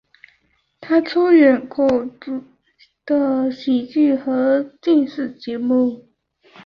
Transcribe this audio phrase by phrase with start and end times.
[0.79, 1.87] 他出演过
[2.19, 2.43] 众
[3.05, 6.07] 多的喜剧和电视节目。